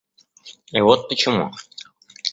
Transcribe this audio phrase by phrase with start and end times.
[0.71, 1.51] И вот почему.